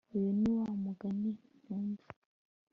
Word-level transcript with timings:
uyu 0.15 0.31
ni 0.39 0.49
wa 0.57 0.69
mugani 0.83 1.29
ntumva 1.59 2.05